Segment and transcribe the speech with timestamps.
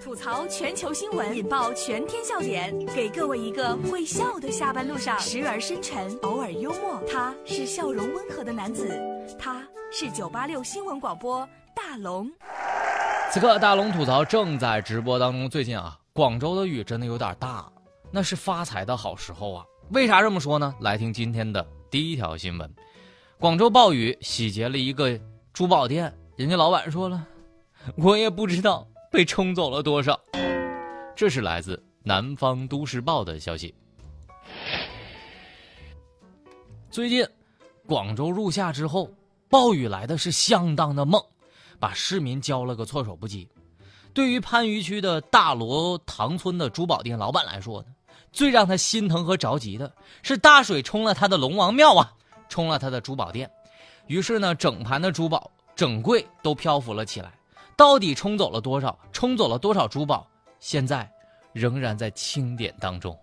[0.00, 7.02] 吐槽全球新闻，引爆全天笑点，给各位一个会笑的下班路上，时而深沉，偶尔幽默。
[7.10, 8.88] 他是笑容温和的男子，
[9.38, 12.30] 他是九八六新闻广播大龙。
[13.30, 15.48] 此刻大龙吐槽正在直播当中。
[15.48, 17.70] 最近啊，广州的雨真的有点大，
[18.10, 19.64] 那是发财的好时候啊。
[19.90, 20.74] 为啥这么说呢？
[20.80, 22.74] 来听今天的第一条新闻：
[23.38, 25.18] 广州暴雨洗劫了一个
[25.52, 27.26] 珠宝店，人家老板说了，
[27.96, 28.86] 我也不知道。
[29.12, 30.18] 被冲走了多少？
[31.14, 33.72] 这是来自《南方都市报》的消息。
[36.90, 37.22] 最近，
[37.86, 39.10] 广州入夏之后，
[39.50, 41.22] 暴雨来的是相当的猛，
[41.78, 43.46] 把市民浇了个措手不及。
[44.14, 47.88] 对于番禺区的大罗塘村的珠宝店老板来说呢，
[48.32, 52.10] 最让他心疼和着急的是大水冲了他的龙王庙啊，
[52.48, 53.50] 冲了他的珠宝店，
[54.06, 57.30] 于是呢，整盘的珠宝整柜都漂浮了起来。
[57.76, 58.98] 到底冲走了多少？
[59.12, 60.26] 冲走了多少珠宝？
[60.58, 61.10] 现在
[61.52, 63.18] 仍然在清点当中。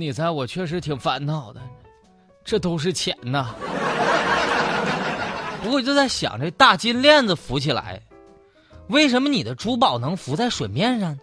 [0.00, 1.60] 你在，我确实挺烦恼的。
[2.44, 3.54] 这都是钱呐。
[5.62, 8.00] 不过就在想，这大金链子浮起来，
[8.88, 11.18] 为什么你的珠宝能浮在水面上呢？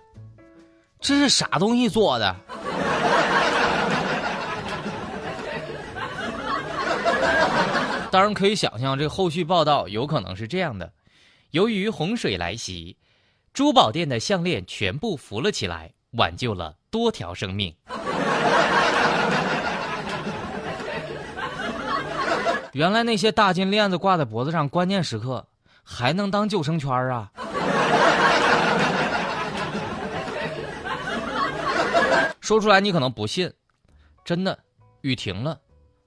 [1.00, 2.36] 这是啥东西做的？
[8.12, 10.92] 当然可以想象，这后续报道有可能是这样的：
[11.52, 12.96] 由于洪水来袭，
[13.53, 17.73] 珠宝店的项链全部浮了起来，挽救了多条生命。
[22.76, 25.48] 原来那些大金链子挂在脖子上，关键时刻
[25.81, 27.31] 还能当救生圈啊！
[32.41, 33.50] 说出来你可能不信，
[34.25, 34.59] 真的，
[35.00, 35.58] 雨停了，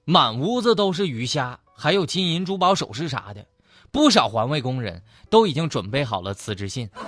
[0.05, 3.43] 满屋子都是鱼虾，还有金银珠宝首饰啥的，
[3.91, 6.87] 不少环卫工人都已经准备好了辞职信。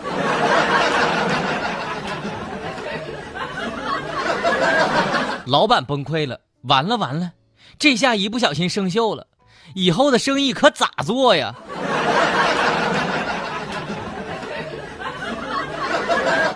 [5.45, 7.33] 老板崩溃了，完了完了，
[7.77, 9.27] 这下一不小心生锈了。
[9.73, 11.55] 以后的生意可咋做呀？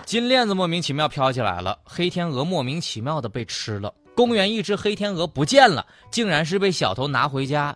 [0.06, 3.94] 金链子莫名其妙飘起来了，黑天鹅莫名其妙的被吃了。
[4.16, 7.76] 公园一只黑天鹅不见了，竟然是被小偷拿回家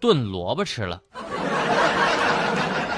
[0.00, 1.00] 炖萝卜吃了。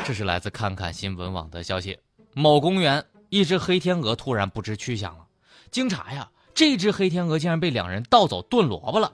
[0.05, 1.99] 这是来自看看新闻网的消息：
[2.33, 5.25] 某公园一只黑天鹅突然不知去向了。
[5.73, 9.11] 经查呀，这只黑天鹅竟然被两人盗走炖萝卜了。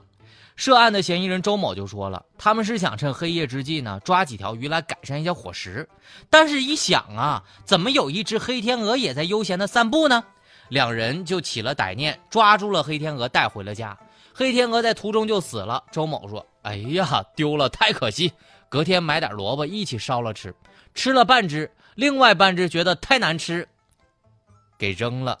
[0.55, 5.89] 涉案的嫌疑人周某就说了，他们是想趁黑夜之际呢，抓几条鱼来改善一下伙食。
[6.29, 10.23] 但是，一想啊，怎么有一只黑天鹅也在悠闲的散步呢？
[10.69, 13.97] 两人就起了歹念，抓住了黑天鹅，带回了家。
[14.33, 15.83] 黑天鹅在途中就死了。
[15.91, 18.31] 周某说：“哎呀，丢了，太可惜。”
[18.69, 20.55] 隔天买点萝卜一起烧了吃，
[20.95, 23.67] 吃了半只，另外半只觉得太难吃，
[24.79, 25.37] 给扔了。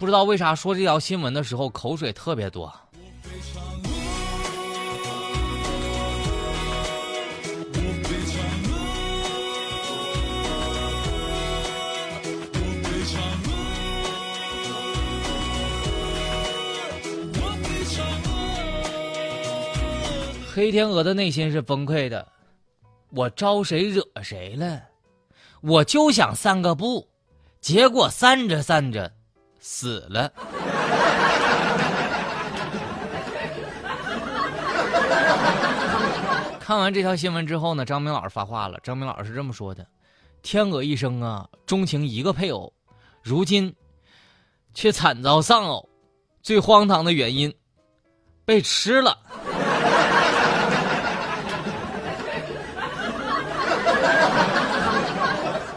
[0.00, 2.72] 不知道为啥说这条新闻的时候口水特别多。
[20.50, 22.26] 黑天鹅的内心是崩溃的，
[23.10, 24.82] 我招谁惹谁了？
[25.60, 27.06] 我就想散个步，
[27.60, 29.12] 结果散着散着。
[29.60, 30.32] 死了。
[36.58, 38.78] 看完这条新闻之后呢，张明老师发话了。
[38.82, 39.84] 张明老师是这么说的
[40.42, 42.72] ：“天鹅一生啊，钟情一个配偶，
[43.22, 43.74] 如今
[44.72, 45.88] 却惨遭丧偶。
[46.42, 47.52] 最荒唐的原因，
[48.44, 49.18] 被吃了。”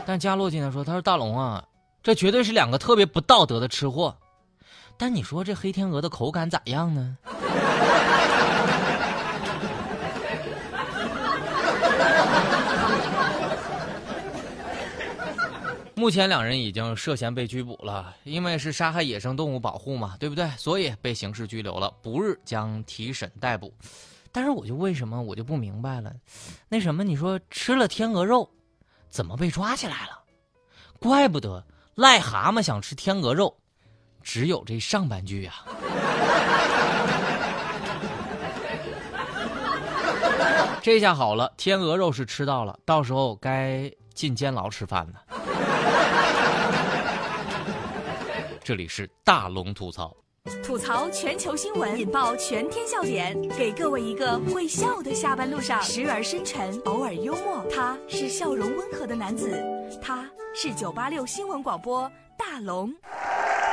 [0.06, 1.64] 但加洛今天说：“他说大龙啊。”
[2.04, 4.14] 这绝对是两个特别不道德的吃货，
[4.98, 7.18] 但你说这黑天鹅的口感咋样呢？
[15.96, 20.50] 目前两人已经涉嫌被拘捕了，因为是杀害野生动物保护嘛，对不对？
[20.58, 23.74] 所以被刑事拘留了，不日将提审逮捕。
[24.34, 26.12] 但是我就为什么我就不明白了，
[26.68, 28.50] 那什么你说吃了天鹅肉，
[29.08, 30.20] 怎么被抓起来了？
[31.00, 31.64] 怪不得。
[31.96, 33.56] 癞蛤蟆想吃天鹅肉，
[34.24, 35.54] 只有这上半句呀。
[40.82, 45.22] 这下好了，天鹅肉是吃到了，到时候该进监牢吃饭了。
[48.64, 50.16] 这里是大龙吐槽，
[50.64, 57.64] 吐槽全球新闻，引爆全天笑点，给各位一个会笑的下班路上，时而深沉，偶尔幽默。
[57.70, 59.62] 他是笑容温和的男子，
[60.02, 62.94] 他是九八六新闻广播大龙。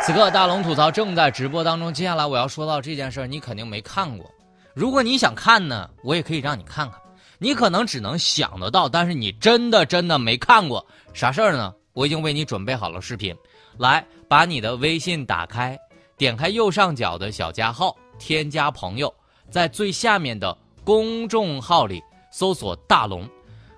[0.02, 4.30] 此刻大龙吐槽正在直播当中，接下来我要说到这件事儿，你肯定没看过。
[4.72, 6.98] 如果你想看呢，我也可以让你看看。
[7.38, 11.74] 你可能只能想得到，但是你真的真的没看过啥事儿呢？
[11.92, 13.36] 我已经为你准备好了视频，
[13.76, 15.78] 来，把你的微信打开，
[16.16, 19.12] 点开右上角的小加号，添加朋友，
[19.50, 23.28] 在最下面的公众号里搜索“大龙”，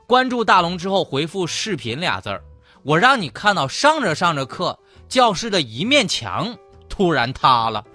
[0.06, 2.42] 关注大龙之后回复“视频”俩字儿，
[2.82, 4.76] 我让你看到上着上着课，
[5.08, 6.56] 教室的一面墙
[6.88, 7.84] 突然塌了。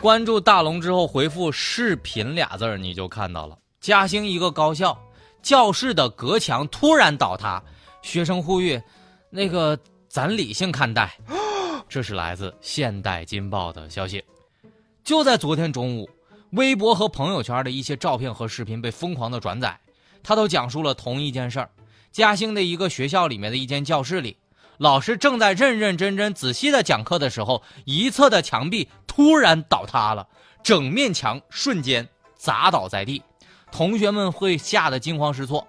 [0.00, 3.58] 关注大龙之后，回复“视频”俩字儿，你就看到了。
[3.80, 4.96] 嘉兴一个高校
[5.42, 7.60] 教室的隔墙突然倒塌，
[8.02, 8.80] 学生呼吁
[9.30, 9.76] ：“那个
[10.08, 11.18] 咱理性看待。
[11.88, 14.24] ”这是来自《现代金报》的消息。
[15.02, 16.08] 就在昨天中午，
[16.52, 19.78] 微博和朋友圈的一些照片和视频被疯狂的转载，
[20.22, 21.70] 他都讲述了同一件事儿：
[22.10, 24.36] 嘉兴的一个学校里面的一间教室里。
[24.78, 30.28] 老师正在认认真真、仔细的讲课的时候，一侧的墙壁突然倒塌了，
[30.62, 33.22] 整面墙瞬间砸倒在地，
[33.72, 35.66] 同学们会吓得惊慌失措。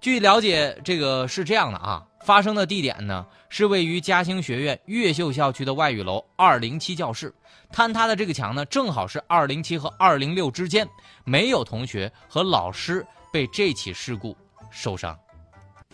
[0.00, 7.32] 据了解，这个是这样的啊，发生的地点呢是位于嘉兴学院越秀校区的外语楼二零七教室，
[7.72, 10.84] 坍塌的这个墙呢正好是二零七和二零六之间，
[11.22, 14.36] 没有同学和老师被这起事故
[14.72, 15.16] 受伤。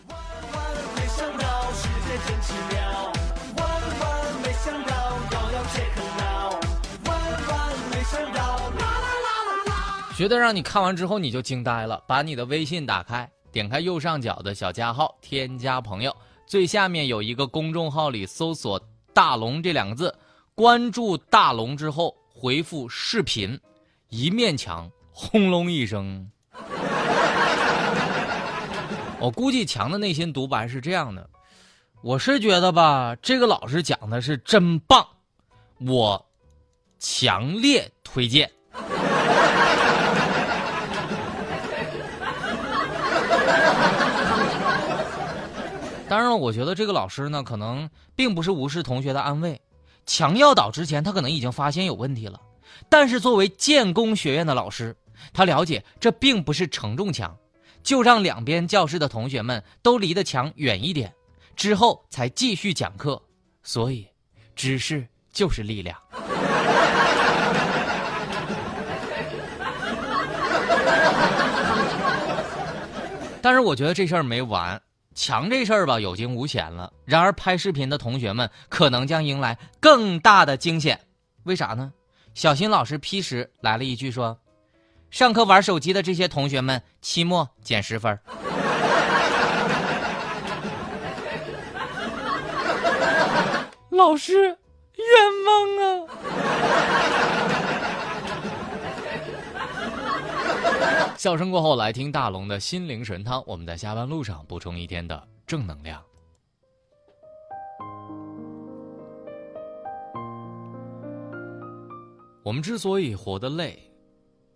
[0.09, 0.17] 万
[0.53, 3.13] 万没想到，世界真奇妙。
[3.57, 3.69] 万
[3.99, 4.95] 万没想到，
[5.33, 6.49] 摇摇切克闹。
[7.05, 7.11] 万
[7.47, 16.11] 万没想到，啦啦啦啦啦觉得让你看完之后你就惊呆了，把你的微信打开，点开右上角的小加号，添加朋友，
[16.47, 18.81] 最下面有一个公众号里搜索
[19.13, 20.13] “大龙”这两个字，
[20.55, 23.57] 关注大龙之后回复“视频”，
[24.09, 26.27] 一面墙轰隆一声。
[29.21, 31.29] 我估计强的内心独白是这样的：
[32.01, 35.05] 我是觉得吧，这个老师讲的是真棒，
[35.77, 36.25] 我
[36.97, 38.51] 强烈推荐。
[46.13, 49.59] 当然了，我觉得这个老师呢，可能并不是无视同学的安慰。
[50.05, 52.39] 墙要倒之前，他可能已经发现有问题了。
[52.87, 54.95] 但是作为建工学院的老师，
[55.33, 57.35] 他了解这并不是承重墙，
[57.81, 61.11] 就让两边教室的同学们都离的墙远一点，
[61.55, 63.19] 之后才继续讲课。
[63.63, 64.07] 所以，
[64.55, 65.97] 知识就是力量。
[73.41, 74.79] 但是我觉得这事儿没完。
[75.15, 76.91] 强这事儿吧，有惊无险了。
[77.05, 80.99] 然而，拍视频的同学们可能将迎来更大的惊险。
[81.43, 81.91] 为啥呢？
[82.33, 84.35] 小新老师批时来了一句说
[85.11, 88.17] ：“上课玩手机的这些同学们，期末减十分。
[93.91, 94.57] ”老师，冤
[95.45, 96.62] 枉啊！
[101.23, 103.41] 笑声过后，来听大龙的心灵神汤。
[103.47, 106.03] 我们在下班路上补充一天的正能量。
[112.43, 113.89] 我们之所以活得累，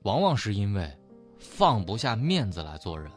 [0.01, 0.93] 往往是因为
[1.39, 3.09] 放不下面子来做人，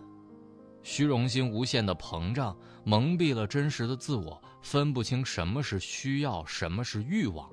[0.85, 7.51] 虚荣心无限的膨胀，蒙蔽了真实的自我，分不清什么是需要，什么是欲望。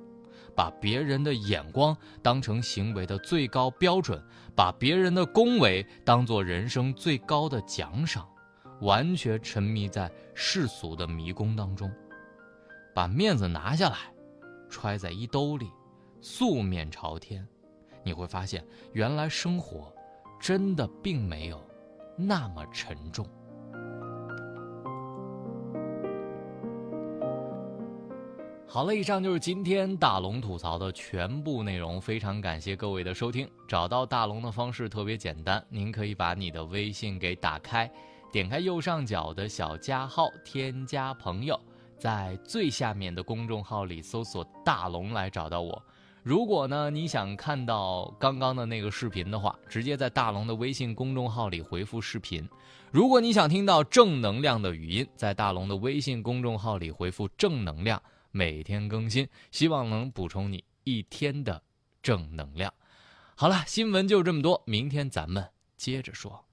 [0.58, 4.20] 把别人的眼光当成行为的最高标准，
[4.56, 8.28] 把别人的恭维当做人生最高的奖赏，
[8.82, 11.94] 完全沉迷在世俗的迷宫当中，
[12.92, 13.98] 把面子拿下来，
[14.68, 15.72] 揣在衣兜里，
[16.22, 17.48] 素面朝天，
[18.04, 19.94] 你会发现，原来生活
[20.40, 21.64] 真的并没有
[22.18, 23.30] 那么沉重。
[28.70, 32.02] 好了，以上就是今天大龙吐槽的全部内容。
[32.02, 33.50] 非常感谢各位的收听。
[33.66, 37.90] 找到大龙的方式特别简单，您可以把你的微信给打开，
[38.30, 41.58] 点开右上角的小加号，添加朋友，
[41.98, 45.82] 在最下面的公众号里搜索“大龙”来找到我。
[46.22, 52.44] 如果呢你想看到刚刚的那个视频的话，直接在大龙的微信公众号里回复“视频”；
[52.92, 58.00] 如果你想听到正能量的语音，在大龙的微信公众号里回复“正能量”，
[58.38, 61.64] 每天更新，希望能补充你一天的
[62.04, 62.72] 正能量。
[63.36, 66.47] 好了，新闻就这么多，明天咱们接着说。